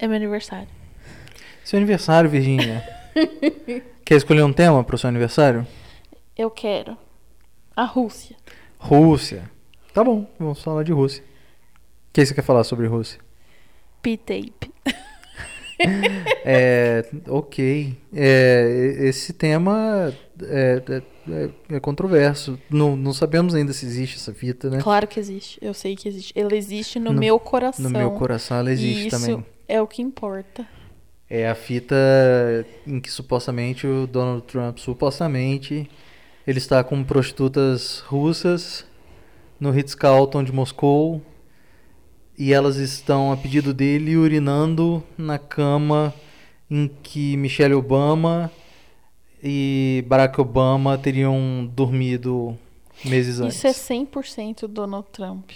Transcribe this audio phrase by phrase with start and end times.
[0.00, 0.68] É meu aniversário.
[1.64, 2.82] Seu aniversário, Virgínia.
[4.04, 5.66] Quer escolher um tema para o seu aniversário?
[6.36, 6.96] Eu quero.
[7.76, 8.36] A Rússia.
[8.78, 9.50] Rússia.
[9.92, 11.22] Tá bom, vamos falar de Rússia.
[11.22, 13.20] O que você quer falar sobre Rússia?
[14.02, 14.70] P-tape.
[16.44, 17.96] É, ok.
[18.14, 20.12] É, esse tema
[20.42, 20.82] é,
[21.30, 22.58] é, é controverso.
[22.68, 24.78] Não, não sabemos ainda se existe essa fita, né?
[24.82, 25.58] Claro que existe.
[25.62, 26.38] Eu sei que existe.
[26.38, 27.82] Ela existe no, No- meu coração.
[27.82, 29.44] No meu coração ela existe e isso também.
[29.70, 30.66] É o que importa.
[31.28, 31.94] É a fita
[32.84, 35.88] em que supostamente o Donald Trump, supostamente,
[36.44, 38.84] ele está com prostitutas russas
[39.60, 41.22] no Ritz-Carlton de Moscou
[42.36, 46.12] e elas estão, a pedido dele, urinando na cama
[46.68, 48.50] em que Michelle Obama
[49.42, 52.58] e Barack Obama teriam dormido
[53.04, 53.56] meses antes.
[53.56, 55.50] Isso é 100% Donald Trump.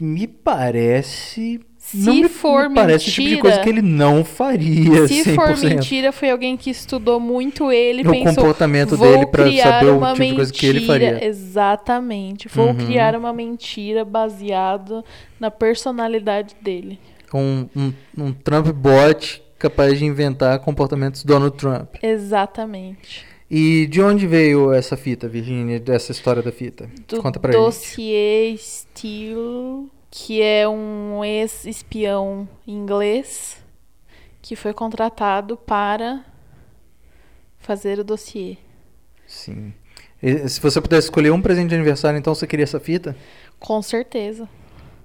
[0.00, 1.60] Me parece...
[1.82, 5.24] Se não for me parece o tipo de coisa mentira- que ele não faria Se
[5.24, 5.34] 100%.
[5.34, 9.86] for mentira, foi alguém que estudou muito ele, o pensou, comportamento dele pra criar saber
[9.90, 10.92] o uma tipo de coisa que ele mentira.
[11.16, 11.24] faria.
[11.26, 12.48] Exatamente.
[12.48, 12.74] Vou Uhum.
[12.74, 15.02] criar uma mentira baseada
[15.40, 16.98] na personalidade dele.
[17.32, 21.94] Um, um, um Trump bot capaz de inventar comportamentos Donald Trump.
[22.02, 23.24] Exatamente.
[23.50, 26.88] E de onde veio essa fita, Virginia, dessa história da fita?
[27.08, 27.60] Do Conta pra gente.
[27.62, 33.62] Dossier Steele, que é um ex-espião inglês
[34.42, 36.24] que foi contratado para
[37.58, 38.56] fazer o dossiê.
[39.26, 39.72] Sim.
[40.22, 43.16] E se você pudesse escolher um presente de aniversário, então você queria essa fita?
[43.58, 44.48] Com certeza.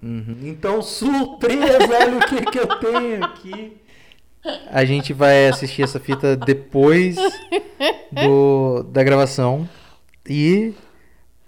[0.02, 0.38] Uhum.
[0.44, 1.78] Então, surpresa!
[2.02, 3.78] Olha o que, que eu tenho aqui.
[4.69, 7.16] A gente vai assistir essa fita depois
[8.12, 9.67] do, da gravação.
[10.28, 10.73] E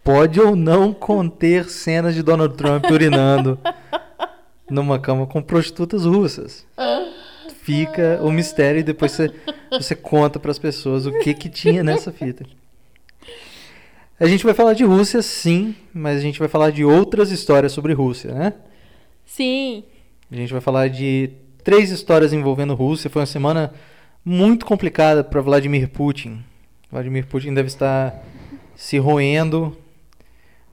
[0.07, 3.59] pode ou não conter cenas de Donald Trump urinando
[4.71, 6.65] numa cama com prostitutas russas.
[7.61, 9.33] Fica o mistério e depois você,
[9.69, 12.45] você conta para as pessoas o que, que tinha nessa fita.
[14.17, 17.73] A gente vai falar de Rússia, sim, mas a gente vai falar de outras histórias
[17.73, 18.53] sobre Rússia, né?
[19.25, 19.83] Sim.
[20.31, 21.31] A gente vai falar de
[21.65, 23.09] três histórias envolvendo Rússia.
[23.09, 23.73] Foi uma semana
[24.23, 26.41] muito complicada para Vladimir Putin.
[26.89, 28.23] Vladimir Putin deve estar
[28.73, 29.75] se roendo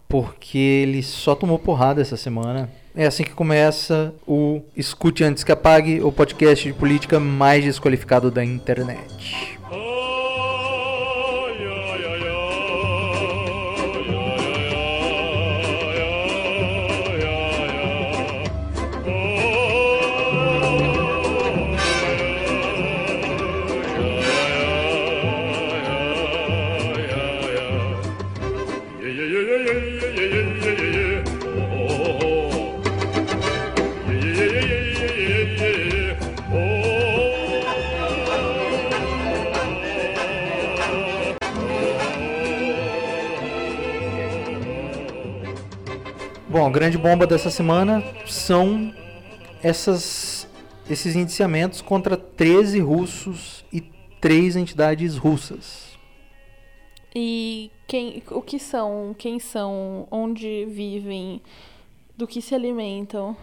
[0.09, 2.71] porque ele só tomou porrada essa semana.
[2.95, 8.31] É assim que começa o Escute Antes que Apague, o podcast de política mais desqualificado
[8.31, 9.54] da internet.
[46.55, 48.95] Bom, a grande bomba dessa semana são
[49.61, 50.47] essas,
[50.89, 53.81] esses indiciamentos contra 13 russos e
[54.21, 55.99] 3 entidades russas.
[57.13, 59.13] E quem, o que são?
[59.19, 60.07] Quem são?
[60.09, 61.43] Onde vivem?
[62.17, 63.37] Do que se alimentam?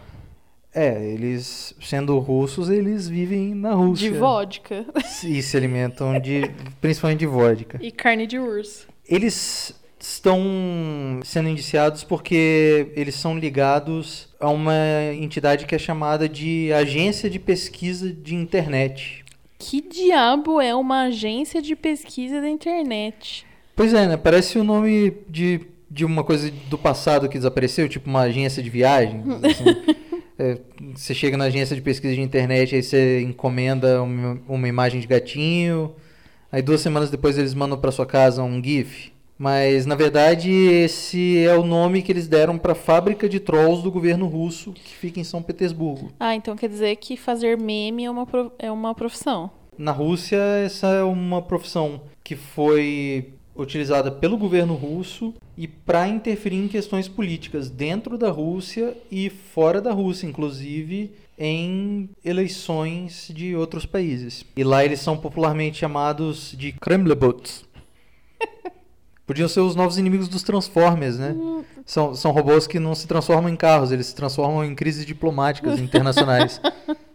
[0.74, 4.10] É, eles, sendo russos, eles vivem na Rússia.
[4.10, 4.86] De vodka
[5.26, 7.78] E se alimentam de, principalmente de vodka.
[7.82, 8.88] e carne de urso.
[9.06, 14.76] Eles estão sendo indiciados porque eles são ligados a uma
[15.14, 19.24] entidade que é chamada de Agência de Pesquisa de Internet.
[19.60, 23.46] Que diabo é uma agência de pesquisa da internet?
[23.76, 24.18] Pois é, né?
[24.18, 28.70] Parece o nome de, de uma coisa do passado que desapareceu, tipo uma agência de
[28.70, 29.24] viagem.
[29.44, 30.02] assim.
[30.40, 30.58] É,
[30.96, 35.06] você chega na agência de pesquisa de internet, aí você encomenda uma, uma imagem de
[35.06, 35.94] gatinho,
[36.52, 39.12] aí duas semanas depois eles mandam para sua casa um GIF.
[39.42, 43.82] Mas na verdade esse é o nome que eles deram para a fábrica de trolls
[43.82, 46.12] do governo russo que fica em São Petersburgo.
[46.20, 48.28] Ah, então quer dizer que fazer meme é uma,
[48.60, 49.50] é uma profissão.
[49.76, 56.58] Na Rússia, essa é uma profissão que foi utilizada pelo governo russo e para interferir
[56.58, 63.88] em questões políticas dentro da Rússia e fora da Rússia, inclusive em eleições de outros
[63.88, 64.46] países.
[64.56, 67.71] E lá eles são popularmente chamados de Kremlebots.
[69.26, 71.36] Podiam ser os novos inimigos dos Transformers, né?
[71.86, 75.80] São, são robôs que não se transformam em carros, eles se transformam em crises diplomáticas
[75.80, 76.60] internacionais.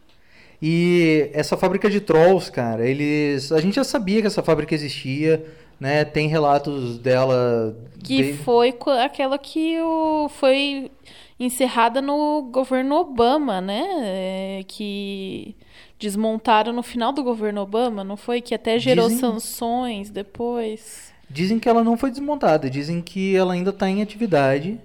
[0.61, 3.53] E essa fábrica de trolls, cara, eles.
[3.53, 5.45] A gente já sabia que essa fábrica existia,
[5.79, 6.05] né?
[6.05, 7.77] Tem relatos dela.
[8.03, 8.75] Que de- foi
[9.05, 10.91] aquela que o, foi
[11.39, 13.85] encerrada no governo Obama, né?
[14.01, 15.55] É, que
[15.99, 18.41] desmontaram no final do governo Obama, não foi?
[18.41, 21.06] Que até gerou Dizem- sanções depois.
[21.29, 24.81] Dizem que ela não foi desmontada, dizem que ela ainda está em atividade,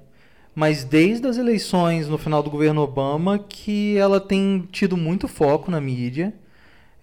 [0.56, 5.70] mas desde as eleições no final do governo Obama que ela tem tido muito foco
[5.72, 6.34] na mídia.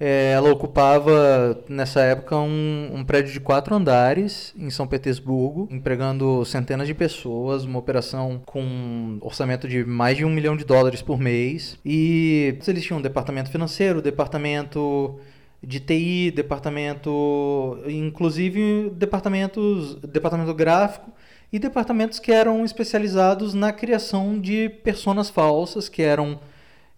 [0.01, 6.45] É, ela ocupava, nessa época, um, um prédio de quatro andares em São Petersburgo, empregando
[6.45, 11.03] centenas de pessoas, uma operação com um orçamento de mais de um milhão de dólares
[11.03, 11.77] por mês.
[11.85, 15.19] E eles tinham um departamento financeiro, departamento
[15.63, 21.11] de TI, departamento, inclusive departamentos, departamento gráfico
[21.53, 26.41] e departamentos que eram especializados na criação de personas falsas, que eram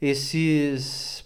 [0.01, 1.25] esses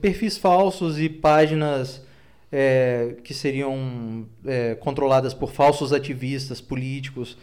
[0.00, 2.02] perfis falsos e páginas
[2.50, 7.36] é, que seriam é, controladas por falsos ativistas políticos,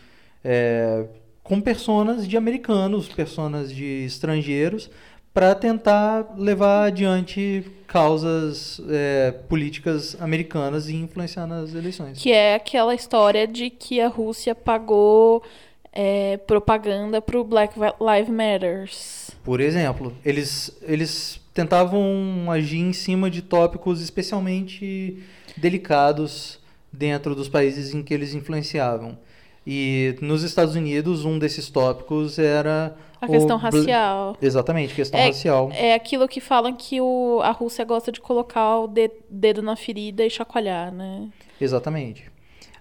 [0.43, 1.05] é,
[1.43, 4.89] com personas de americanos, personas de estrangeiros,
[5.33, 12.21] para tentar levar adiante causas é, políticas americanas e influenciar nas eleições.
[12.21, 15.43] Que é aquela história de que a Rússia pagou
[15.91, 19.31] é, propaganda pro Black Lives Matters.
[19.43, 25.21] Por exemplo, eles, eles tentavam agir em cima de tópicos especialmente
[25.57, 26.59] delicados
[26.91, 29.17] dentro dos países em que eles influenciavam.
[29.65, 34.37] E nos Estados Unidos, um desses tópicos era A o questão bl- racial.
[34.41, 35.69] Exatamente, questão É- racial.
[35.73, 39.75] É aquilo que falam que o, a Rússia gosta de colocar o de- dedo na
[39.75, 41.29] ferida e chacoalhar, né?
[41.59, 42.31] Exatamente.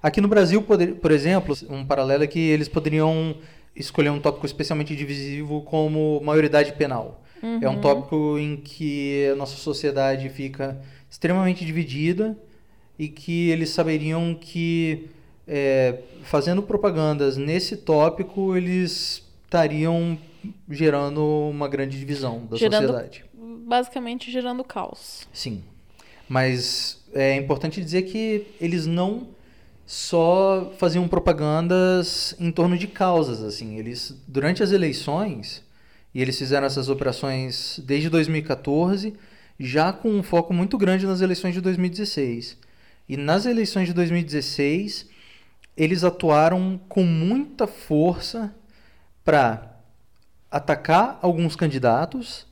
[0.02, 3.36] Aqui no Brasil, poder- por exemplo, um paralelo é que eles poderiam
[3.76, 7.20] escolher um tópico especialmente divisivo como maioridade penal.
[7.60, 10.80] É um tópico em que a nossa sociedade fica
[11.10, 12.38] extremamente dividida
[12.96, 15.08] e que eles saberiam que
[15.48, 20.16] é, fazendo propagandas nesse tópico eles estariam
[20.68, 23.24] gerando uma grande divisão da Gerando- sociedade.
[23.66, 25.26] Basicamente gerando caos.
[25.32, 25.62] Sim.
[26.28, 29.28] Mas é importante dizer que eles não
[29.86, 33.76] só faziam propagandas em torno de causas, assim.
[33.78, 35.62] Eles, durante as eleições,
[36.14, 39.14] e eles fizeram essas operações desde 2014,
[39.58, 42.56] já com um foco muito grande nas eleições de 2016.
[43.08, 45.08] E nas eleições de 2016,
[45.76, 48.54] eles atuaram com muita força
[49.24, 49.71] para
[50.52, 52.46] atacar alguns candidatos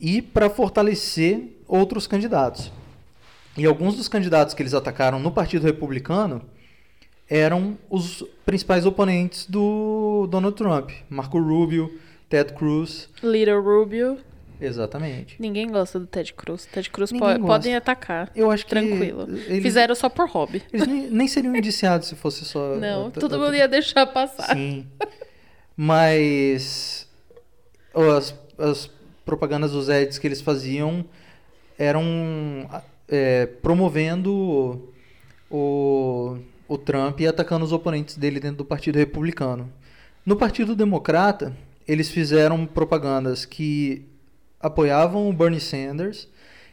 [0.00, 2.70] e para fortalecer outros candidatos.
[3.56, 6.42] E alguns dos candidatos que eles atacaram no Partido Republicano
[7.30, 11.98] eram os principais oponentes do Donald Trump, Marco Rubio,
[12.28, 14.18] Ted Cruz, Little Rubio.
[14.60, 15.36] exatamente.
[15.40, 16.66] Ninguém gosta do Ted Cruz.
[16.66, 17.38] Ted Cruz po- gosta.
[17.40, 18.30] podem atacar.
[18.34, 19.22] Eu acho que Tranquilo.
[19.30, 20.62] eles, Fizeram só por hobby.
[20.72, 24.04] eles nem, nem seriam indiciados se fosse só Não, a- todo a- mundo ia deixar
[24.06, 24.54] passar.
[24.56, 24.86] Sim.
[25.76, 26.93] Mas
[27.94, 28.90] as, as
[29.24, 31.04] propagandas dos ads que eles faziam
[31.78, 32.68] eram
[33.08, 34.92] é, promovendo
[35.50, 36.38] o,
[36.68, 39.70] o Trump e atacando os oponentes dele dentro do Partido Republicano.
[40.24, 41.56] No Partido Democrata,
[41.86, 44.06] eles fizeram propagandas que
[44.60, 46.28] apoiavam o Bernie Sanders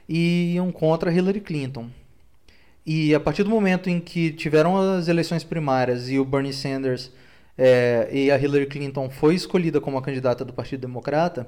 [0.07, 1.89] e iam contra Hillary Clinton.
[2.85, 7.11] E a partir do momento em que tiveram as eleições primárias e o Bernie Sanders
[7.63, 11.47] é, e a Hillary Clinton foi escolhida como a candidata do Partido Democrata,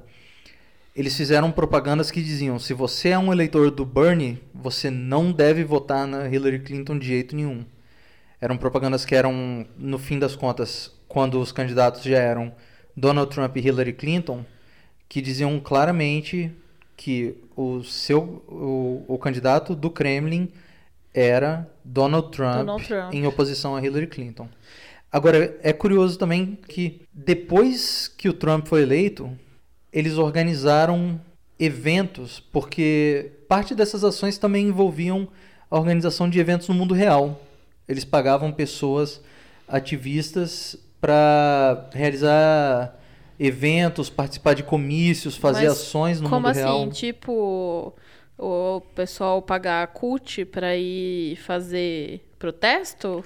[0.96, 5.64] eles fizeram propagandas que diziam: se você é um eleitor do Bernie, você não deve
[5.64, 7.66] votar na Hillary Clinton de jeito nenhum.
[8.40, 12.54] Eram propagandas que eram, no fim das contas, quando os candidatos já eram
[12.96, 14.46] Donald Trump e Hillary Clinton,
[15.10, 16.52] que diziam claramente
[16.96, 20.48] que o seu o, o candidato do Kremlin
[21.12, 23.14] era Donald Trump, Donald Trump.
[23.16, 24.48] em oposição a Hillary Clinton.
[25.14, 29.30] Agora, é curioso também que depois que o Trump foi eleito,
[29.92, 31.22] eles organizaram
[31.60, 35.28] eventos, porque parte dessas ações também envolviam
[35.70, 37.40] a organização de eventos no mundo real.
[37.88, 39.22] Eles pagavam pessoas
[39.68, 43.00] ativistas para realizar
[43.40, 46.60] eventos, participar de comícios, fazer Mas ações no Como mundo assim?
[46.60, 46.90] real.
[46.90, 47.94] Tipo,
[48.36, 53.24] o pessoal pagar a CUT pra ir fazer protesto?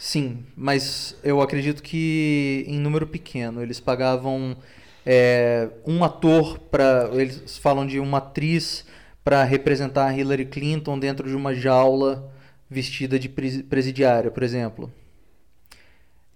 [0.00, 3.62] Sim, mas eu acredito que em número pequeno.
[3.62, 4.56] Eles pagavam
[5.04, 7.10] é, um ator para.
[7.12, 8.86] Eles falam de uma atriz
[9.22, 12.32] para representar Hillary Clinton dentro de uma jaula
[12.68, 14.90] vestida de presi- presidiária, por exemplo.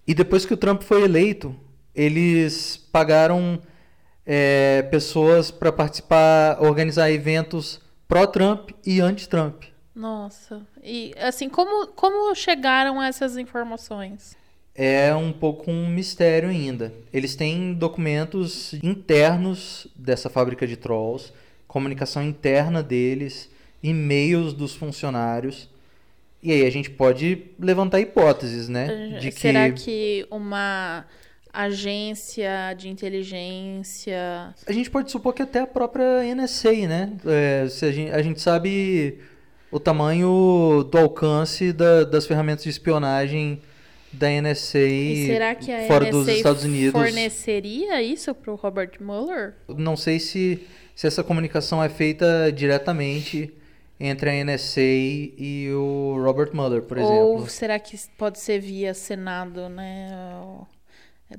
[0.06, 1.56] E depois que o Trump foi eleito,
[1.94, 3.58] eles pagaram
[4.26, 9.62] é, pessoas para participar, organizar eventos pró-Trump e anti-Trump.
[9.94, 10.66] Nossa.
[10.84, 14.36] E assim, como, como chegaram essas informações?
[14.74, 16.92] é um pouco um mistério ainda.
[17.12, 21.32] Eles têm documentos internos dessa fábrica de trolls,
[21.68, 23.48] comunicação interna deles,
[23.82, 25.68] e-mails dos funcionários.
[26.42, 29.18] E aí a gente pode levantar hipóteses, né?
[29.20, 29.84] De Será que...
[29.84, 31.06] que uma
[31.52, 34.52] agência de inteligência.
[34.66, 37.12] A gente pode supor que até a própria NSA, né?
[37.24, 39.20] É, se a, gente, a gente sabe
[39.74, 43.60] o tamanho do alcance da, das ferramentas de espionagem
[44.12, 46.92] da NSA e será que a fora NSA dos Estados Unidos.
[46.92, 49.54] forneceria isso para o Robert Mueller?
[49.66, 50.64] Não sei se,
[50.94, 53.52] se essa comunicação é feita diretamente
[53.98, 57.24] entre a NSA e o Robert Mueller, por Ou exemplo.
[57.24, 60.08] Ou será que pode ser via Senado, né?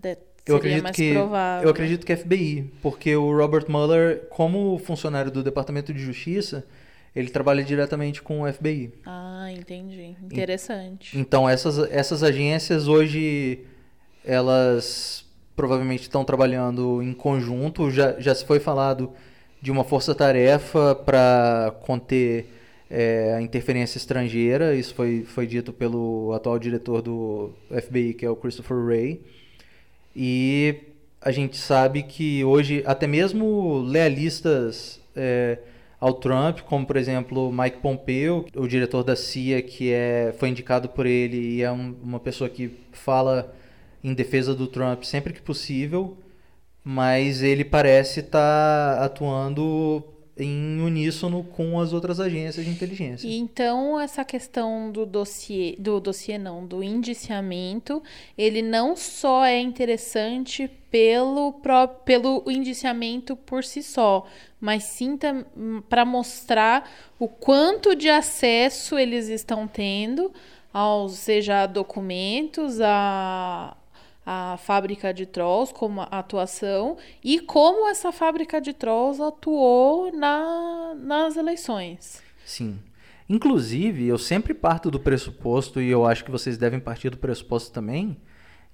[0.04, 1.64] É eu acredito que provável.
[1.64, 6.66] eu acredito que FBI, porque o Robert Mueller, como funcionário do Departamento de Justiça,
[7.16, 8.92] ele trabalha diretamente com o FBI.
[9.06, 10.16] Ah, entendi.
[10.22, 11.18] Interessante.
[11.18, 13.60] Então essas essas agências hoje
[14.24, 17.90] elas provavelmente estão trabalhando em conjunto.
[17.90, 19.14] Já já se foi falado
[19.62, 22.48] de uma força-tarefa para conter
[22.90, 24.76] é, a interferência estrangeira.
[24.76, 29.22] Isso foi, foi dito pelo atual diretor do FBI, que é o Christopher Wray.
[30.16, 30.76] E
[31.22, 35.58] a gente sabe que hoje, até mesmo lealistas é,
[36.00, 40.90] ao Trump, como por exemplo Mike Pompeo, o diretor da CIA, que é, foi indicado
[40.90, 43.54] por ele e é um, uma pessoa que fala
[44.04, 46.18] em defesa do Trump sempre que possível,
[46.84, 50.04] mas ele parece estar tá atuando
[50.38, 53.28] em uníssono com as outras agências de inteligência.
[53.28, 58.04] E então essa questão do dossiê, do dossiê não, do indiciamento,
[58.38, 61.62] ele não só é interessante pelo
[62.06, 64.28] pelo indiciamento por si só,
[64.66, 65.16] mas sim
[65.88, 70.34] para mostrar o quanto de acesso eles estão tendo
[70.74, 73.78] aos seja documentos, a
[74.28, 81.38] a fábrica de trolls como atuação e como essa fábrica de trolls atuou na, nas
[81.38, 82.24] eleições.
[82.44, 82.80] Sim.
[83.30, 87.72] Inclusive, eu sempre parto do pressuposto, e eu acho que vocês devem partir do pressuposto
[87.72, 88.18] também,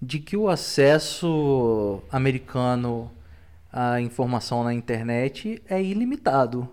[0.01, 3.11] de que o acesso americano
[3.71, 6.69] à informação na internet é ilimitado.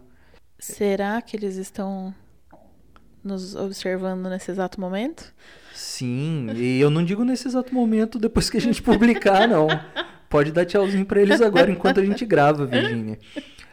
[0.58, 2.12] Será que eles estão
[3.22, 5.32] nos observando nesse exato momento?
[5.74, 9.68] Sim, e eu não digo nesse exato momento depois que a gente publicar, não.
[10.28, 13.18] Pode dar tchauzinho para eles agora enquanto a gente grava, Virginia.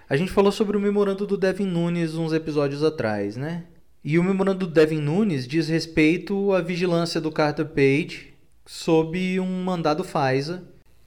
[0.07, 3.63] A gente falou sobre o memorando do Devin Nunes uns episódios atrás, né?
[4.03, 9.63] E o memorando do Devin Nunes diz respeito à vigilância do Carter Page sob um
[9.63, 10.63] mandado FISA,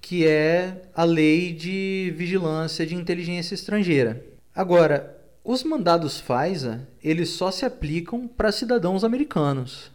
[0.09, 4.25] que é a lei de vigilância de inteligência estrangeira.
[4.57, 9.91] Agora, os mandados FISA, eles só se aplicam para cidadãos americanos.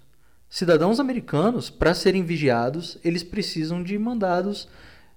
[0.47, 4.67] Cidadãos americanos, para serem vigiados, eles precisam de mandados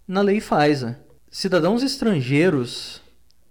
[0.09, 0.99] na lei FISA.
[1.31, 3.03] Cidadãos estrangeiros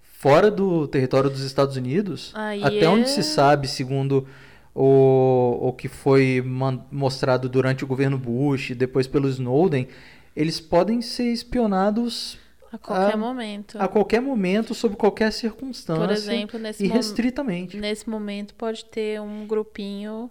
[0.02, 2.90] fora do território dos Estados Unidos, Aí até é...
[2.90, 4.26] onde se sabe, segundo
[4.74, 6.44] o, o que foi
[6.92, 9.88] mostrado durante o governo Bush, depois pelo Snowden,
[10.36, 12.38] eles podem ser espionados
[12.72, 13.78] a qualquer a, momento.
[13.80, 16.06] A qualquer momento, sob qualquer circunstância.
[16.06, 17.78] Por exemplo, nesse e restritamente.
[17.78, 20.30] Nesse momento pode ter um grupinho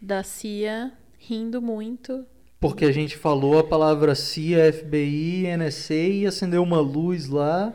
[0.00, 2.24] da CIA rindo muito.
[2.58, 7.74] Porque a gente falou a palavra CIA, FBI, NSA e acendeu uma luz lá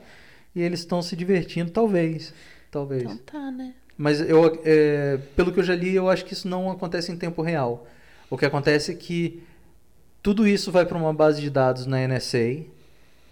[0.55, 2.33] e eles estão se divertindo, talvez.
[2.71, 3.03] Talvez.
[3.03, 3.73] Então tá, né?
[3.95, 7.17] Mas eu, é, pelo que eu já li, eu acho que isso não acontece em
[7.17, 7.85] tempo real.
[8.29, 9.43] O que acontece é que
[10.21, 12.63] tudo isso vai para uma base de dados na NSA,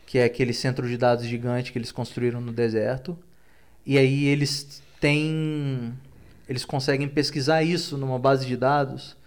[0.05, 3.17] que é aquele centro de dados gigante que eles construíram no deserto.
[3.85, 5.93] E aí eles têm
[6.47, 9.17] eles conseguem pesquisar isso numa base de dados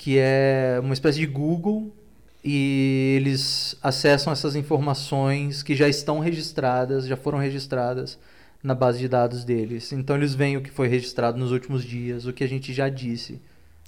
[0.00, 1.94] que é uma espécie de Google
[2.42, 8.18] e eles acessam essas informações que já estão registradas, já foram registradas
[8.62, 9.92] na base de dados deles.
[9.92, 12.88] Então eles veem o que foi registrado nos últimos dias, o que a gente já
[12.88, 13.42] disse,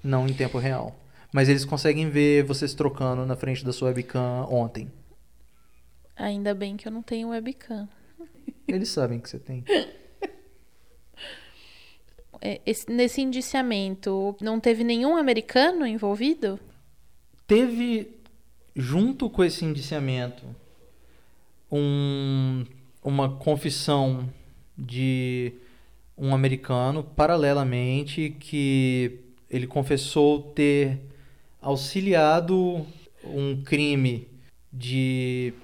[0.04, 1.01] não em tempo real.
[1.32, 4.92] Mas eles conseguem ver vocês trocando na frente da sua webcam ontem.
[6.14, 7.88] Ainda bem que eu não tenho webcam.
[8.68, 9.64] Eles sabem que você tem.
[12.44, 16.58] É, esse, nesse indiciamento, não teve nenhum americano envolvido?
[17.46, 18.16] Teve,
[18.74, 20.42] junto com esse indiciamento,
[21.70, 22.64] um,
[23.00, 24.28] uma confissão
[24.76, 25.52] de
[26.18, 30.98] um americano, paralelamente, que ele confessou ter
[31.62, 32.84] auxiliado
[33.24, 34.28] um crime
[34.72, 35.54] de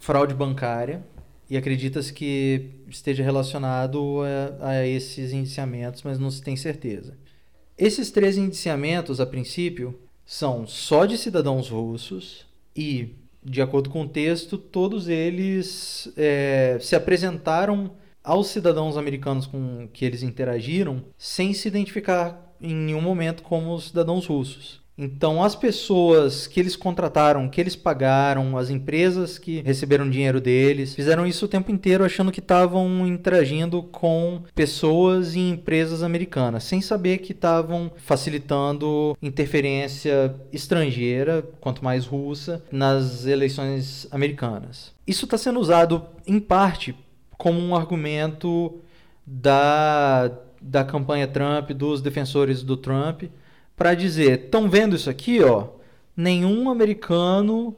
[0.00, 1.04] fraude bancária
[1.48, 4.20] e acredita-se que esteja relacionado
[4.60, 7.16] a, a, esses indiciamentos, mas não se tem certeza.
[7.76, 14.08] Esses três indiciamentos, a princípio, são só de cidadãos russos E, de acordo com o
[14.08, 17.92] texto, todos eles é, se apresentaram
[18.24, 24.26] aos cidadãos americanos com que eles interagiram sem se identificar em nenhum momento como cidadãos
[24.26, 24.81] russos.
[24.96, 30.94] Então, as pessoas que eles contrataram, que eles pagaram, as empresas que receberam dinheiro deles,
[30.94, 36.80] fizeram isso o tempo inteiro achando que estavam interagindo com pessoas e empresas americanas, sem
[36.80, 44.92] saber que estavam facilitando interferência estrangeira, quanto mais russa, nas eleições americanas.
[45.06, 46.94] Isso está sendo usado, em parte,
[47.38, 48.78] como um argumento
[49.26, 50.30] da,
[50.60, 53.24] da campanha Trump, dos defensores do Trump
[53.76, 55.68] para dizer: estão vendo isso aqui, ó?
[56.16, 57.76] Nenhum americano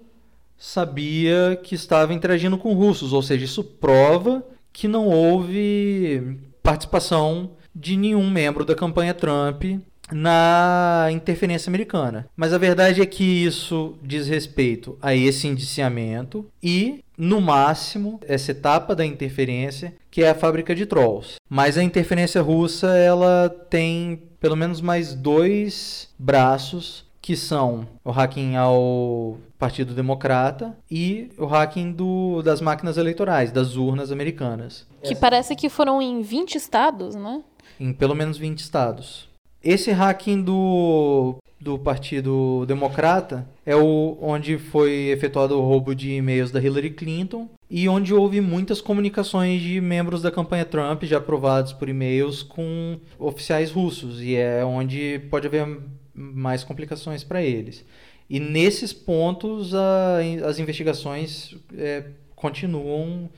[0.56, 7.96] sabia que estava interagindo com russos, ou seja, isso prova que não houve participação de
[7.96, 9.64] nenhum membro da campanha Trump
[10.10, 12.26] na interferência americana.
[12.36, 18.50] Mas a verdade é que isso diz respeito a esse indiciamento e, no máximo, essa
[18.50, 21.36] etapa da interferência, que é a fábrica de trolls.
[21.48, 28.56] Mas a interferência russa, ela tem pelo menos mais dois braços que são o hacking
[28.56, 34.86] ao Partido Democrata e o hacking do, das máquinas eleitorais, das urnas americanas.
[35.02, 37.42] Que parece que foram em 20 estados, né?
[37.80, 39.26] Em pelo menos 20 estados.
[39.62, 46.50] Esse hacking do, do Partido Democrata é o onde foi efetuado o roubo de e-mails
[46.50, 51.72] da Hillary Clinton e onde houve muitas comunicações de membros da campanha Trump já aprovados
[51.72, 55.80] por e-mails com oficiais russos e é onde pode haver
[56.14, 57.82] mais complicações para eles.
[58.28, 62.04] E nesses pontos a, as investigações é,
[62.36, 63.30] continuam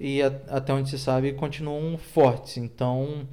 [0.00, 2.56] e a, até onde se sabe continuam fortes.
[2.56, 3.28] Então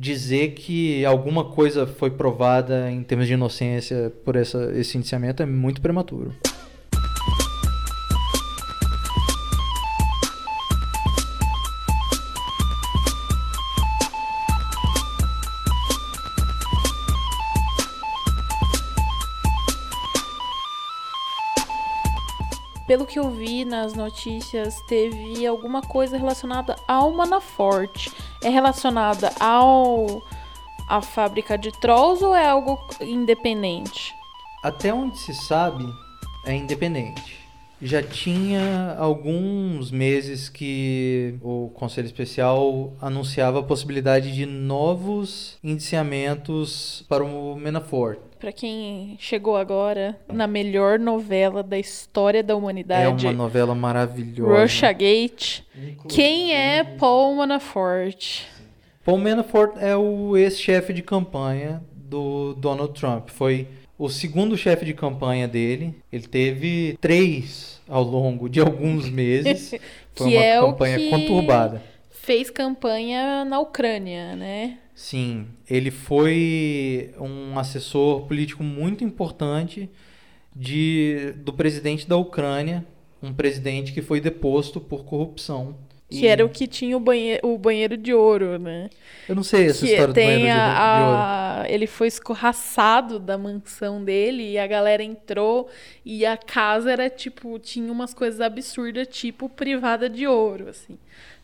[0.00, 5.46] dizer que alguma coisa foi provada em termos de inocência por essa, esse indiciamento é
[5.46, 6.32] muito prematuro.
[22.86, 28.08] pelo que eu vi nas notícias, teve alguma coisa relacionada ao Manafort.
[28.42, 30.22] É relacionada ao
[30.88, 34.12] a fábrica de trolls ou é algo independente?
[34.62, 35.86] Até onde se sabe,
[36.44, 37.39] é independente.
[37.82, 47.24] Já tinha alguns meses que o Conselho Especial anunciava a possibilidade de novos indiciamentos para
[47.24, 53.26] o Manafort para quem chegou agora na melhor novela da história da humanidade.
[53.26, 54.62] É uma novela maravilhosa.
[54.62, 55.60] Russia Gate.
[56.08, 58.44] Quem é Paul Manafort?
[59.04, 63.28] Paul Manafort é o ex-chefe de campanha do Donald Trump.
[63.28, 63.68] Foi
[64.00, 65.94] o segundo chefe de campanha dele.
[66.10, 69.74] Ele teve três ao longo de alguns meses.
[70.14, 71.82] Foi uma é campanha conturbada.
[72.10, 74.78] Fez campanha na Ucrânia, né?
[74.94, 79.88] Sim, ele foi um assessor político muito importante
[80.56, 82.86] de, do presidente da Ucrânia,
[83.22, 85.76] um presidente que foi deposto por corrupção.
[86.10, 86.26] Que e...
[86.26, 88.90] era o que tinha o banheiro, o banheiro de ouro, né?
[89.28, 91.04] Eu não sei essa que história do banheiro de, a, de
[91.62, 91.74] ouro.
[91.74, 95.70] Ele foi escorraçado da mansão dele e a galera entrou
[96.04, 100.98] e a casa era tipo, tinha umas coisas absurdas, tipo privada de ouro, assim.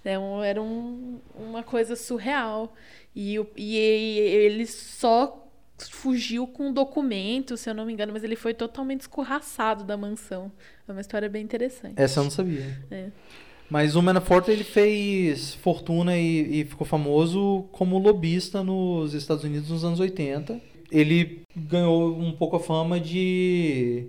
[0.05, 2.75] Era um, uma coisa surreal.
[3.15, 5.49] E, e, e ele só
[5.79, 9.97] fugiu com um documento, se eu não me engano, mas ele foi totalmente escorraçado da
[9.97, 10.51] mansão.
[10.89, 11.95] É uma história bem interessante.
[11.97, 12.65] Essa eu não sabia.
[12.91, 13.11] É.
[13.69, 19.71] Mas o Manafort ele fez fortuna e, e, ficou famoso como lobista nos Estados Unidos
[19.71, 20.61] nos anos 80.
[20.91, 24.07] Ele ganhou um pouco a fama de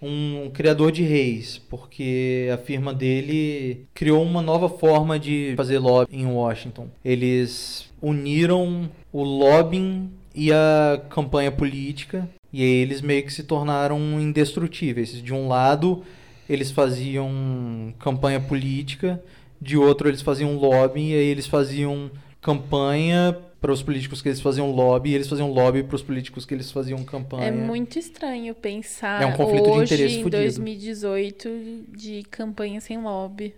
[0.00, 6.16] um criador de reis, porque a firma dele criou uma nova forma de fazer lobby
[6.16, 6.88] em Washington.
[7.04, 13.98] Eles uniram o lobbying e a campanha política e aí eles meio que se tornaram
[14.20, 15.22] indestrutíveis.
[15.22, 16.02] De um lado,
[16.48, 19.22] eles faziam campanha política,
[19.60, 24.40] de outro eles faziam lobby e aí eles faziam campanha para os políticos que eles
[24.40, 27.46] faziam lobby e eles faziam lobby para os políticos que eles faziam campanha.
[27.46, 30.42] É muito estranho pensar é um conflito hoje, de interesse em fudido.
[30.42, 31.48] 2018
[31.88, 33.54] de campanha sem lobby.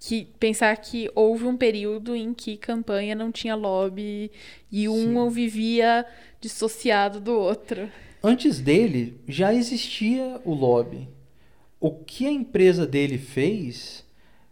[0.00, 4.30] Que pensar que houve um período em que campanha não tinha lobby
[4.70, 6.04] e um vivia
[6.40, 7.88] dissociado do outro.
[8.22, 11.08] Antes dele já existia o lobby.
[11.80, 14.04] O que a empresa dele fez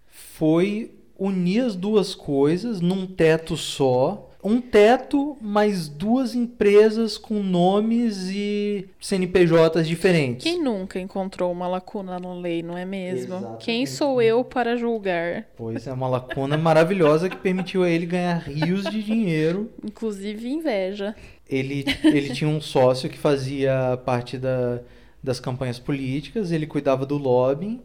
[0.07, 8.29] foi unir as duas coisas num teto só um teto, mais duas empresas com nomes
[8.31, 10.45] e CNPJs diferentes.
[10.45, 13.35] Quem nunca encontrou uma lacuna na lei, não é mesmo?
[13.35, 13.65] Exatamente.
[13.65, 15.47] Quem sou eu para julgar?
[15.57, 19.69] Pois é, uma lacuna maravilhosa que permitiu a ele ganhar rios de dinheiro.
[19.85, 21.17] Inclusive inveja.
[21.49, 24.81] Ele, ele tinha um sócio que fazia parte da,
[25.27, 27.81] das campanhas políticas, ele cuidava do lobbying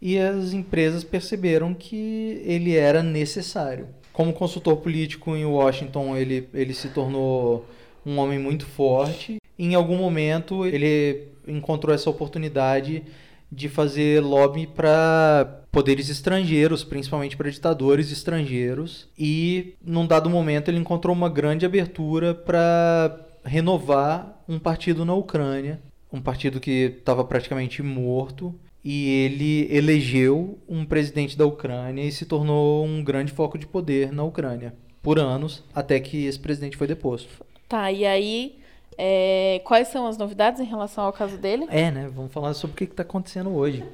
[0.00, 3.88] e as empresas perceberam que ele era necessário.
[4.12, 7.64] Como consultor político em Washington, ele, ele se tornou
[8.04, 9.38] um homem muito forte.
[9.58, 13.02] Em algum momento, ele encontrou essa oportunidade
[13.50, 19.08] de fazer lobby para poderes estrangeiros, principalmente para ditadores estrangeiros.
[19.18, 25.80] E, num dado momento, ele encontrou uma grande abertura para renovar um partido na Ucrânia,
[26.12, 28.54] um partido que estava praticamente morto.
[28.84, 34.12] E ele elegeu um presidente da Ucrânia e se tornou um grande foco de poder
[34.12, 37.44] na Ucrânia por anos, até que esse presidente foi deposto.
[37.68, 38.58] Tá, e aí,
[38.98, 41.66] é, quais são as novidades em relação ao caso dele?
[41.70, 42.10] É, né?
[42.12, 43.84] Vamos falar sobre o que está acontecendo hoje.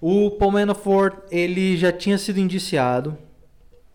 [0.00, 3.16] O Paul Manafort, ele já tinha sido indiciado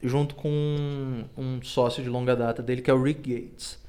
[0.01, 3.79] junto com um, um sócio de longa data dele, que é o Rick Gates.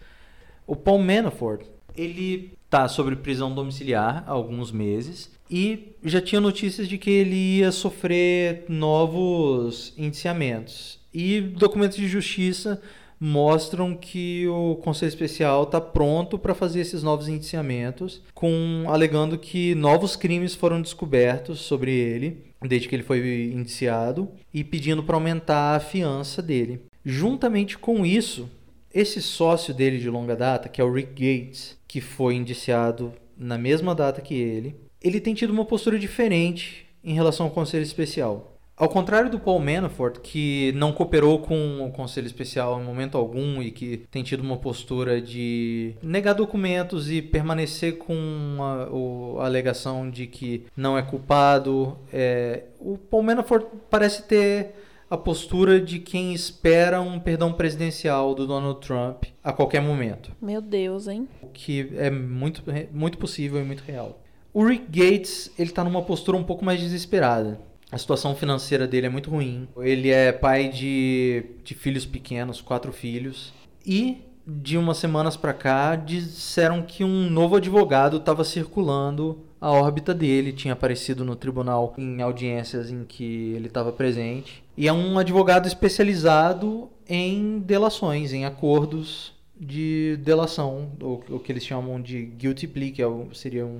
[0.66, 6.86] O Paul Manafort, ele tá sobre prisão domiciliar há alguns meses e já tinha notícias
[6.86, 11.00] de que ele ia sofrer novos indiciamentos.
[11.14, 12.82] E documentos de justiça
[13.18, 19.74] mostram que o Conselho Especial está pronto para fazer esses novos indiciamentos, com alegando que
[19.74, 25.76] novos crimes foram descobertos sobre ele desde que ele foi indiciado e pedindo para aumentar
[25.76, 26.82] a fiança dele.
[27.02, 28.50] Juntamente com isso,
[28.96, 33.59] esse sócio dele de longa data, que é o Rick Gates, que foi indiciado na
[33.59, 38.54] mesma data que ele, ele tem tido uma postura diferente em relação ao Conselho Especial.
[38.74, 43.62] Ao contrário do Paul Manafort, que não cooperou com o Conselho Especial em momento algum
[43.62, 48.16] e que tem tido uma postura de negar documentos e permanecer com
[48.61, 54.74] a, a alegação de que não é culpado, é, o Paul Manafort parece ter
[55.08, 60.60] a postura de quem espera um perdão presidencial do Donald Trump a qualquer momento Meu
[60.60, 61.28] Deus, hein?
[61.40, 64.20] o que é muito, muito possível e muito real.
[64.52, 67.60] O Rick Gates, ele tá numa postura um pouco mais desesperada.
[67.92, 69.68] A situação financeira dele é muito ruim.
[69.76, 73.52] Ele é pai de, de filhos pequenos, quatro filhos.
[73.84, 80.14] E de umas semanas pra cá disseram que um novo advogado estava circulando a órbita
[80.14, 84.62] dele, tinha aparecido no tribunal em audiências em que ele estava presente.
[84.76, 92.00] E é um advogado especializado em delações, em acordos de delação, o, que eles chamam
[92.00, 93.78] de guilty plea, que é o- seria um,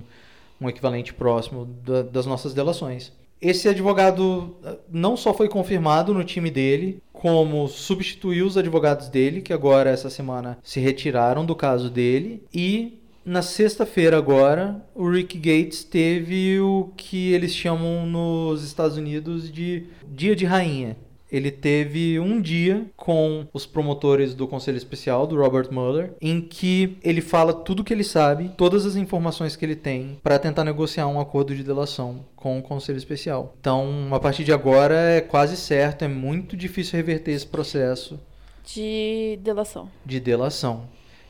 [0.61, 3.13] um equivalente próximo da- das nossas delações.
[3.43, 9.43] Esse advogado eh, não só foi confirmado no time dele, como substituiu os advogados dele,
[9.43, 15.37] que agora essa semana se retiraram do caso dele, e na sexta-feira agora, o Rick
[15.37, 20.97] Gates teve o que eles chamam nos Estados Unidos de dia de rainha.
[21.31, 26.97] Ele teve um dia com os promotores do Conselho Especial, do Robert Mueller, em que
[27.03, 31.09] ele fala tudo que ele sabe, todas as informações que ele tem, para tentar negociar
[31.09, 33.57] um acordo de delação com o Conselho Especial.
[33.59, 38.21] Então, a partir de agora, é quase certo, é muito difícil reverter esse processo
[38.65, 39.91] De delação.
[40.05, 40.85] de delação.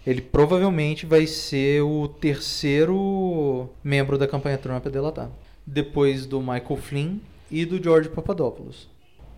[0.07, 5.31] Ele provavelmente vai ser o terceiro membro da campanha Trump a delatar.
[5.67, 7.19] Depois do Michael Flynn
[7.51, 8.89] e do George Papadopoulos.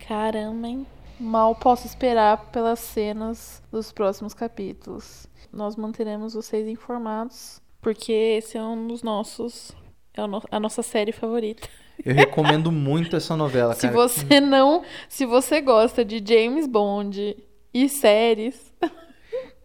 [0.07, 0.85] Caramba, hein?
[1.19, 5.27] Mal posso esperar pelas cenas dos próximos capítulos.
[5.51, 9.71] Nós manteremos vocês informados, porque esse é um dos nossos.
[10.13, 11.67] É a nossa série favorita.
[12.05, 13.93] Eu recomendo muito essa novela, Se cara.
[13.93, 14.83] você não.
[15.09, 17.35] Se você gosta de James Bond
[17.73, 18.71] e séries.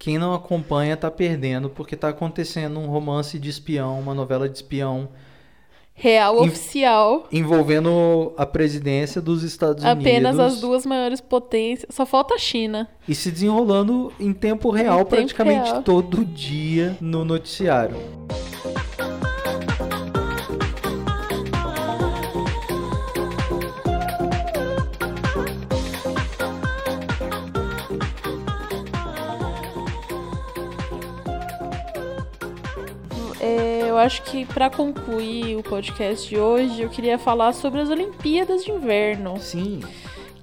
[0.04, 4.56] Quem não acompanha tá perdendo, porque tá acontecendo um romance de espião, uma novela de
[4.58, 5.08] espião
[5.94, 7.26] Real Em- oficial.
[7.32, 10.54] envolvendo a presidência dos Estados Apenas Unidos.
[10.56, 11.86] as duas maiores potências.
[11.94, 12.86] Só falta a China.
[13.08, 15.82] E se desenrolando em tempo real, tempo praticamente real.
[15.82, 17.96] todo dia no noticiário.
[33.94, 38.64] Eu acho que pra concluir o podcast de hoje, eu queria falar sobre as Olimpíadas
[38.64, 39.38] de Inverno.
[39.38, 39.80] Sim,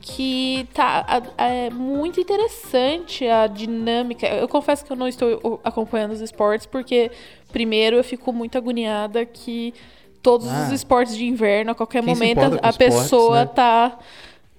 [0.01, 1.05] que tá
[1.37, 4.25] é muito interessante a dinâmica.
[4.27, 7.11] Eu confesso que eu não estou acompanhando os esportes porque
[7.51, 9.73] primeiro eu fico muito agoniada que
[10.23, 10.63] todos Ah.
[10.65, 13.51] os esportes de inverno a qualquer momento a esportes, pessoa né?
[13.53, 13.99] tá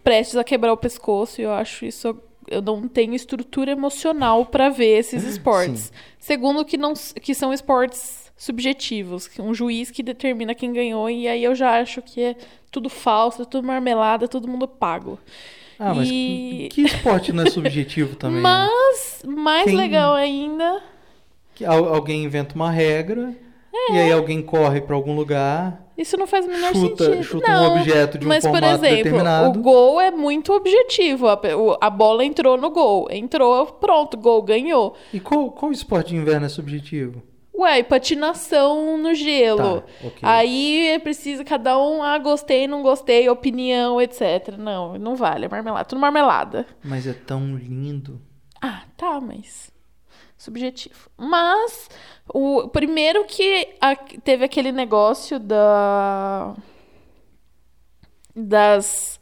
[0.05, 2.17] prestes a quebrar o pescoço e eu acho isso
[2.49, 5.85] eu não tenho estrutura emocional para ver esses esportes.
[5.85, 5.91] Sim.
[6.19, 11.45] Segundo, que, não, que são esportes subjetivos, um juiz que determina quem ganhou, e aí
[11.45, 12.37] eu já acho que é
[12.73, 15.19] tudo falso, tudo marmelada, todo mundo pago.
[15.79, 18.37] Ah, mas E- que esporte não é subjetivo também?
[18.37, 18.43] né?
[18.43, 20.83] Mas, mais Quem- legal ainda,
[21.55, 23.33] Que al- alguém inventa uma regra
[23.91, 24.03] e É.
[24.05, 27.23] aí alguém corre pra algum lugar, isso não faz o menor chuta, sentido.
[27.25, 29.59] chuta não, um objeto de um mas, por formato exemplo, determinado.
[29.59, 31.29] o gol é muito objetivo.
[31.29, 31.39] A,
[31.81, 33.07] a bola entrou no gol.
[33.11, 34.95] Entrou, pronto, gol, ganhou.
[35.13, 37.23] E qual, qual esporte de inverno é subjetivo?
[37.55, 39.83] Ué, patinação no gelo.
[39.83, 40.19] Tá, ok.
[40.23, 44.57] Aí é preciso cada um, ah, gostei, não gostei, opinião, etc.
[44.59, 45.85] Não, não vale, é marmelada.
[45.85, 46.67] Tudo marmelada.
[46.83, 48.21] Mas é tão lindo.
[48.61, 49.71] Ah, tá, mas.
[50.39, 51.11] Subjetivo.
[51.17, 51.89] Mas,
[52.33, 56.55] o primeiro que a- teve aquele negócio da.
[58.35, 59.21] Das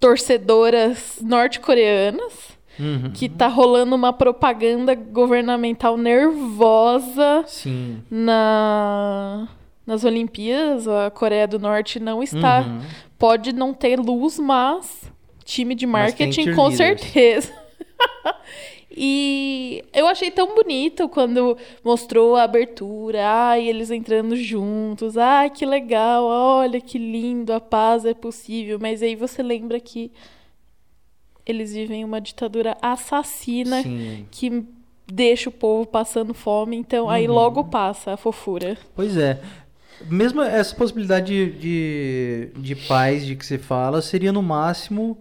[0.00, 3.10] torcedoras norte-coreanas, Uhum.
[3.12, 8.02] que tá rolando uma propaganda governamental nervosa Sim.
[8.10, 9.48] na,
[9.86, 10.86] nas Olimpíadas.
[10.86, 12.60] A Coreia do Norte não está.
[12.60, 12.80] Uhum.
[13.18, 15.10] Pode não ter luz, mas
[15.48, 17.50] time de marketing com certeza.
[18.90, 25.64] e eu achei tão bonito quando mostrou a abertura, ai, eles entrando juntos, ai, que
[25.64, 28.78] legal, olha que lindo, a paz é possível.
[28.78, 30.12] Mas aí você lembra que
[31.48, 34.26] eles vivem uma ditadura assassina Sim.
[34.30, 34.64] que
[35.10, 37.34] deixa o povo passando fome, então aí Uhum.
[37.34, 38.76] logo passa a fofura.
[38.94, 39.40] Pois é.
[40.08, 45.16] Mesmo essa possibilidade de, de, de paz de que você fala seria no máximo.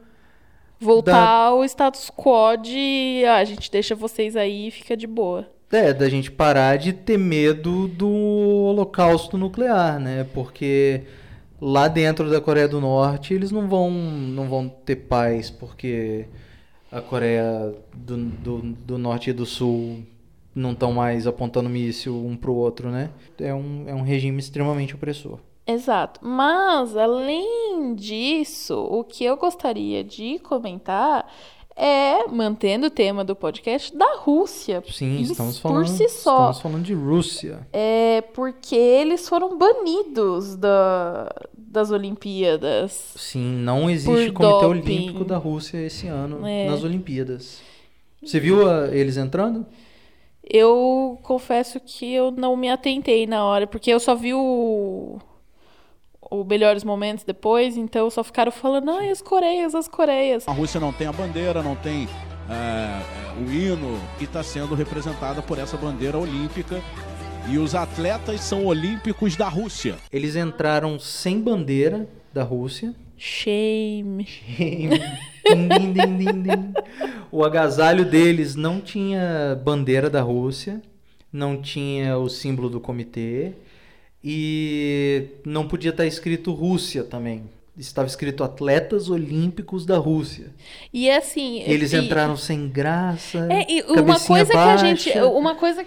[0.79, 5.07] Voltar Da- ao status quo de ah, a gente deixa vocês aí e fica de
[5.07, 5.49] boa.
[5.71, 10.25] É, da gente parar de ter medo do holocausto nuclear, né?
[10.33, 11.01] Porque
[11.59, 16.27] lá dentro da Coreia do Norte eles não vão, não vão ter paz porque
[16.91, 20.03] a Coreia do, do, do Norte e do Sul
[20.53, 23.11] não estão mais apontando míssil um pro outro, né?
[23.39, 25.39] É um, é um regime extremamente opressor.
[25.67, 26.21] Exato.
[26.23, 31.29] Mas, além disso, o que eu gostaria de comentar
[31.77, 34.83] é, mantendo o tema do podcast, da Rússia.
[34.91, 36.31] Sim, estamos falando, Por si só.
[36.51, 37.59] estamos falando de Rússia.
[37.71, 43.13] É porque eles foram banidos da, das Olimpíadas.
[43.15, 44.67] Sim, não existe Comitê doping.
[44.69, 46.67] Olímpico da Rússia esse ano É.
[46.67, 47.61] nas Olimpíadas.
[48.23, 49.65] Você viu a- eles entrando?
[50.49, 55.19] Eu confesso que eu não me atentei na hora, porque eu só vi o,
[56.29, 60.47] o Melhores Momentos depois, então só ficaram falando, ai, as Coreias, as Coreias.
[60.47, 62.07] A Rússia não tem a bandeira, não tem
[62.49, 66.81] é, o hino e está sendo representada por essa bandeira olímpica.
[67.49, 69.95] E os atletas são olímpicos da Rússia.
[70.11, 72.93] Eles entraram sem bandeira da Rússia.
[73.17, 74.27] Shame.
[75.47, 76.73] Din, din, din, din.
[77.31, 80.81] O agasalho deles não tinha bandeira da Rússia,
[81.31, 83.53] não tinha o símbolo do comitê
[84.23, 87.43] e não podia estar escrito Rússia também.
[87.77, 90.51] Estava escrito Atletas Olímpicos da Rússia.
[90.91, 91.61] E assim.
[91.61, 93.47] Eles e- entraram sem graça.
[93.51, 95.09] É, e uma coisa que a gente.
[95.09, 95.27] baixa.
[95.27, 95.85] Uma coisa.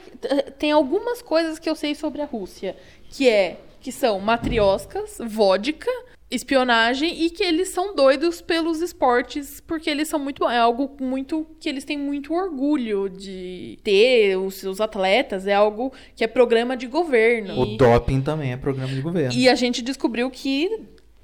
[0.57, 2.77] Tem algumas coisas que eu sei sobre a Rússia.
[3.11, 3.61] Que é.
[3.81, 5.90] Que são matrioscas, vodka,
[6.31, 10.45] espionagem e que eles são doidos pelos esportes, porque eles são muito.
[10.49, 11.47] É algo muito.
[11.59, 15.47] que eles têm muito orgulho de ter os seus atletas.
[15.47, 17.59] É algo que é programa de governo.
[17.61, 19.33] O E- doping também é programa de governo.
[19.38, 20.71] E a gente descobriu que.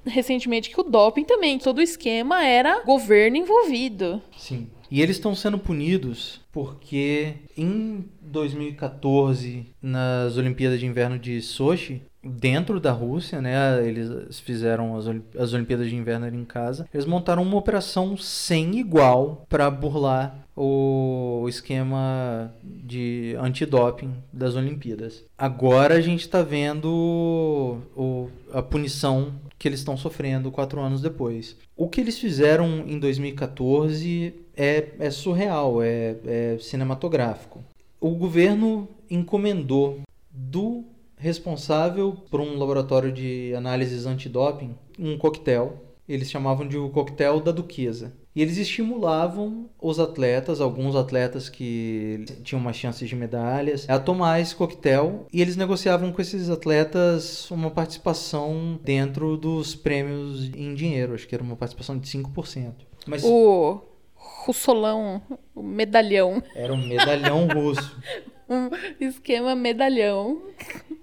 [0.05, 4.21] Recentemente, que o doping também, todo o esquema era governo envolvido.
[4.37, 4.69] Sim.
[4.89, 12.79] E eles estão sendo punidos porque em 2014, nas Olimpíadas de Inverno de Sochi, dentro
[12.79, 13.55] da Rússia, né,
[13.87, 18.77] eles fizeram as, Olim- as Olimpíadas de Inverno em casa, eles montaram uma operação sem
[18.79, 25.23] igual para burlar o esquema de antidoping das Olimpíadas.
[25.37, 31.55] Agora a gente está vendo o- a punição que eles estão sofrendo quatro anos depois.
[31.75, 37.63] O que eles fizeram em 2014 é, é surreal, é, é cinematográfico.
[37.99, 40.83] O governo encomendou do
[41.17, 45.83] responsável por um laboratório de análises antidoping um coquetel.
[46.07, 48.13] Eles chamavam de o coquetel da Duquesa.
[48.33, 54.39] E eles estimulavam os atletas, alguns atletas que tinham mais chances de medalhas, a tomar
[54.39, 61.15] esse coquetel e eles negociavam com esses atletas uma participação dentro dos prêmios em dinheiro,
[61.15, 62.73] acho que era uma participação de 5%.
[63.07, 63.81] Mas O
[64.13, 65.21] russolão,
[65.55, 66.41] o medalhão.
[66.55, 67.99] era um medalhão russo.
[68.49, 68.69] Um
[69.01, 70.41] esquema medalhão.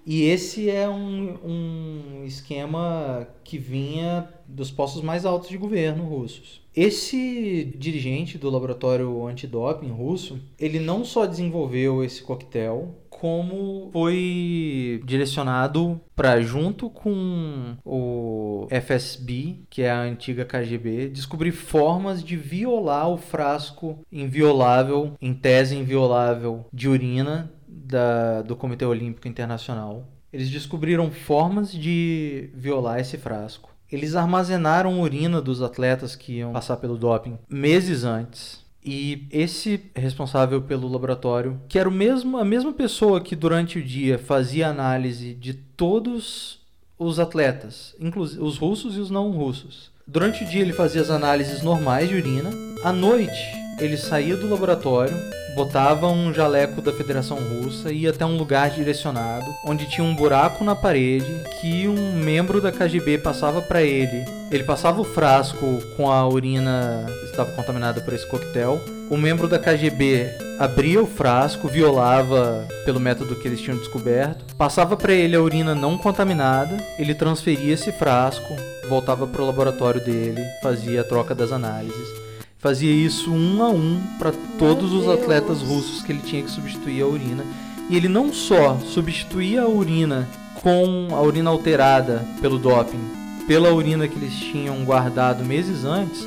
[0.05, 6.61] E esse é um, um esquema que vinha dos postos mais altos de governo russos.
[6.75, 15.99] Esse dirigente do laboratório antidoping russo, ele não só desenvolveu esse coquetel, como foi direcionado
[16.13, 23.17] para junto com o FSB, que é a antiga KGB, descobrir formas de violar o
[23.17, 30.07] frasco inviolável, em tese inviolável de urina da, do Comitê Olímpico Internacional.
[30.31, 33.69] Eles descobriram formas de violar esse frasco.
[33.91, 38.63] Eles armazenaram urina dos atletas que iam passar pelo doping meses antes.
[38.83, 43.83] E esse responsável pelo laboratório, que era o mesmo, a mesma pessoa que durante o
[43.83, 46.59] dia fazia análise de todos
[46.97, 49.91] os atletas, inclusive os russos e os não russos.
[50.07, 52.51] Durante o dia ele fazia as análises normais de urina.
[52.83, 55.15] À noite ele saía do laboratório,
[55.55, 60.15] botava um jaleco da Federação Russa e ia até um lugar direcionado, onde tinha um
[60.15, 64.25] buraco na parede que um membro da KGB passava para ele.
[64.51, 68.79] Ele passava o frasco com a urina que estava contaminada por esse coquetel.
[69.09, 74.95] O membro da KGB abria o frasco, violava pelo método que eles tinham descoberto, passava
[74.95, 78.55] para ele a urina não contaminada, ele transferia esse frasco,
[78.89, 82.24] voltava para o laboratório dele, fazia a troca das análises
[82.65, 87.03] fazia isso um a um para todos os atletas russos que ele tinha que substituir
[87.03, 87.45] a urina.
[87.91, 90.27] E ele não só substituía a urina
[90.63, 92.99] com a urina alterada pelo doping,
[93.47, 96.25] pela urina que eles tinham guardado meses antes,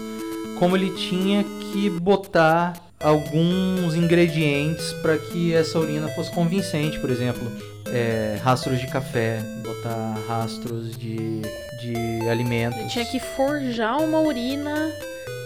[0.61, 7.51] como ele tinha que botar alguns ingredientes para que essa urina fosse convincente, por exemplo,
[7.89, 11.43] é, rastros de café, botar rastros de,
[11.83, 12.79] de alimentos.
[12.79, 14.89] Ele tinha que forjar uma urina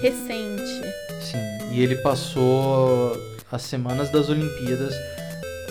[0.03, 0.83] recente.
[1.21, 1.38] Sim,
[1.71, 3.17] e ele passou
[3.51, 4.93] as semanas das Olimpíadas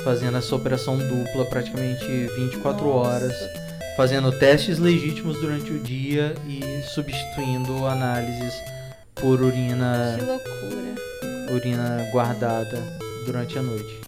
[0.05, 2.05] fazendo essa operação dupla praticamente
[2.37, 3.09] 24 Nossa.
[3.09, 3.33] horas,
[3.97, 8.53] fazendo testes legítimos durante o dia e substituindo análises
[9.15, 10.15] por urina.
[10.17, 11.53] Que loucura.
[11.53, 12.81] Urina guardada
[13.25, 13.99] durante a noite.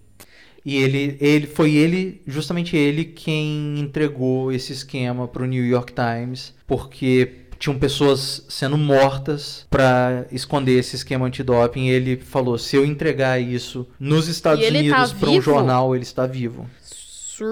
[0.66, 5.94] E ele, ele foi ele, justamente ele, quem entregou esse esquema para o New York
[5.94, 11.86] Times, porque tinham pessoas sendo mortas para esconder esse esquema antidoping.
[11.86, 16.04] E ele falou: se eu entregar isso nos Estados Unidos tá para um jornal, ele
[16.04, 16.70] está vivo.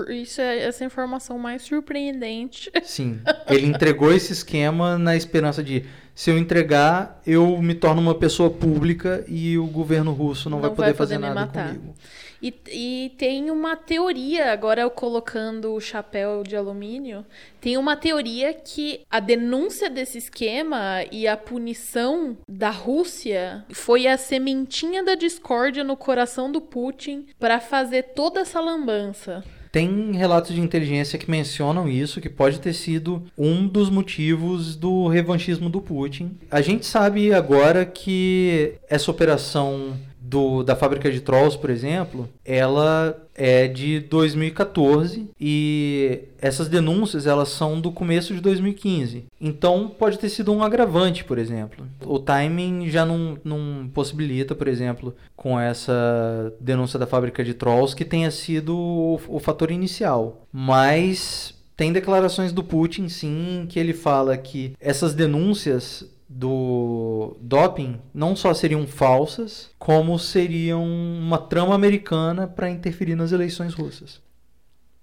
[0.09, 2.69] Isso é essa informação mais surpreendente.
[2.83, 3.21] Sim.
[3.47, 8.49] Ele entregou esse esquema na esperança de se eu entregar, eu me torno uma pessoa
[8.49, 11.67] pública e o governo russo não, não vai poder, vai poder fazer nada matar.
[11.69, 11.95] comigo.
[12.41, 17.23] E, e tem uma teoria, agora eu colocando o chapéu de alumínio,
[17.59, 24.17] tem uma teoria que a denúncia desse esquema e a punição da Rússia foi a
[24.17, 29.43] sementinha da discórdia no coração do Putin para fazer toda essa lambança.
[29.71, 35.07] Tem relatos de inteligência que mencionam isso, que pode ter sido um dos motivos do
[35.07, 36.37] revanchismo do Putin.
[36.49, 39.97] A gente sabe agora que essa operação
[40.31, 47.49] do, da fábrica de Trolls, por exemplo, ela é de 2014 e essas denúncias elas
[47.49, 49.25] são do começo de 2015.
[49.41, 51.85] Então pode ter sido um agravante, por exemplo.
[52.05, 57.93] O timing já não, não possibilita, por exemplo, com essa denúncia da fábrica de Trolls
[57.93, 60.47] que tenha sido o, o fator inicial.
[60.49, 68.37] Mas tem declarações do Putin, sim, que ele fala que essas denúncias do doping não
[68.37, 74.21] só seriam falsas, como seriam uma trama americana para interferir nas eleições russas.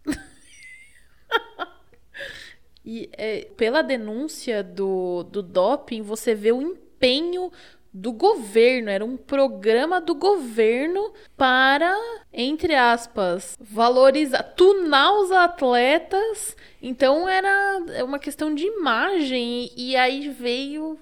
[2.82, 7.52] e é, pela denúncia do, do doping, você vê o empenho
[7.92, 11.94] do governo, era um programa do governo para,
[12.32, 16.56] entre aspas, valorizar, tunar os atletas.
[16.80, 20.98] Então era uma questão de imagem e aí veio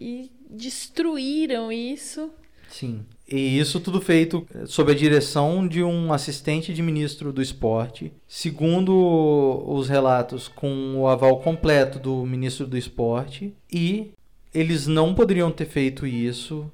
[0.00, 2.30] e destruíram isso.
[2.68, 3.04] Sim.
[3.28, 9.62] E isso tudo feito sob a direção de um assistente de ministro do esporte, segundo
[9.66, 13.52] os relatos, com o aval completo do ministro do esporte.
[13.70, 14.12] E
[14.54, 16.70] eles não poderiam ter feito isso,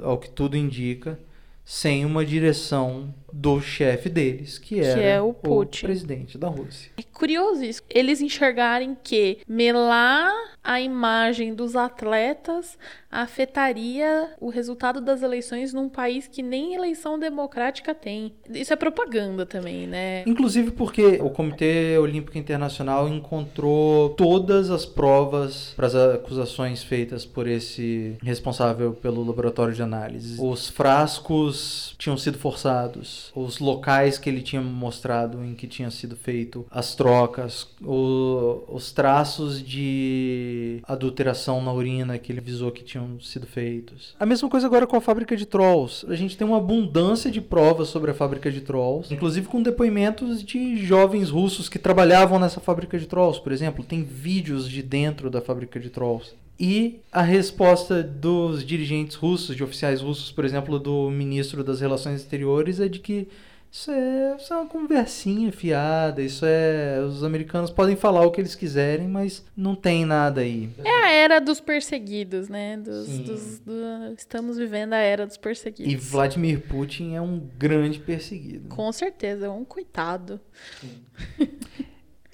[0.00, 1.18] ao que tudo indica,
[1.64, 5.84] sem uma direção do chefe deles, que era que é o, Putin.
[5.84, 6.90] o presidente da Rússia.
[6.96, 7.82] É curioso isso.
[7.88, 12.78] Eles enxergarem que melar a imagem dos atletas
[13.10, 18.32] afetaria o resultado das eleições num país que nem eleição democrática tem.
[18.48, 20.22] Isso é propaganda também, né?
[20.26, 27.48] Inclusive porque o Comitê Olímpico Internacional encontrou todas as provas para as acusações feitas por
[27.48, 30.40] esse responsável pelo laboratório de análise.
[30.40, 36.16] Os frascos tinham sido forçados os, locais que ele tinha mostrado em que tinha sido
[36.16, 43.20] feito as trocas, o, os traços de adulteração na urina que ele visou que tinham
[43.20, 44.14] sido feitos.
[44.18, 46.06] A mesma coisa agora com a fábrica de trolls.
[46.08, 50.42] A gente tem uma abundância de provas sobre a fábrica de trolls, inclusive com depoimentos
[50.42, 53.84] de jovens russos que trabalhavam nessa fábrica de trolls, por exemplo.
[53.84, 56.34] Tem vídeos de dentro da fábrica de trolls.
[56.62, 62.20] E a resposta dos dirigentes russos, de oficiais russos, por exemplo, do ministro das Relações
[62.20, 63.28] Exteriores, é de que
[63.72, 67.00] isso é, isso é uma conversinha fiada, isso é.
[67.00, 70.68] Os americanos podem falar o que eles quiserem, mas não tem nada aí.
[70.84, 72.76] É a era dos perseguidos, né?
[72.76, 73.72] Dos, dos, do,
[74.18, 75.90] estamos vivendo a era dos perseguidos.
[75.90, 78.68] E Vladimir Putin é um grande perseguido.
[78.68, 80.38] Com certeza, um coitado.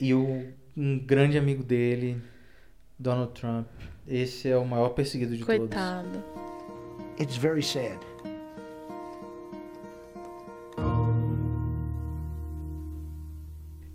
[0.00, 2.20] e o, um grande amigo dele,
[2.98, 3.68] Donald Trump.
[4.08, 6.08] Esse é o maior perseguido de Coitado.
[6.08, 6.22] todos.
[6.22, 7.20] Coitado.
[7.20, 7.98] It's very sad.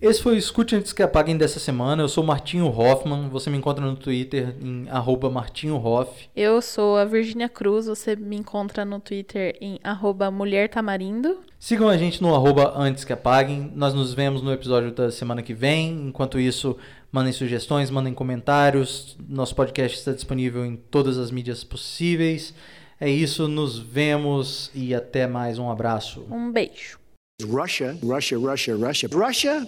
[0.01, 2.01] Esse foi o Escute Antes que Apaguem dessa semana.
[2.01, 3.29] Eu sou Martinho Hoffman.
[3.29, 6.27] Você me encontra no Twitter em arroba Martinho Hoff.
[6.35, 7.85] Eu sou a Virginia Cruz.
[7.85, 11.41] Você me encontra no Twitter em arroba Mulher Tamarindo.
[11.59, 13.71] Sigam a gente no arroba Antes que Apaguem.
[13.75, 16.07] Nós nos vemos no episódio da semana que vem.
[16.07, 16.75] Enquanto isso,
[17.11, 19.17] mandem sugestões, mandem comentários.
[19.27, 22.53] Nosso podcast está disponível em todas as mídias possíveis.
[22.99, 25.57] É isso, nos vemos e até mais.
[25.57, 26.25] Um abraço.
[26.29, 26.99] Um beijo.
[27.43, 29.59] Russia, Russia, Russia, Russia, Russia